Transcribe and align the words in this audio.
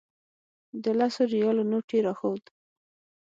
د 0.83 0.85
لسو 0.99 1.21
ریالو 1.33 1.63
نوټ 1.71 1.87
یې 1.95 1.99
راښود. 2.05 2.43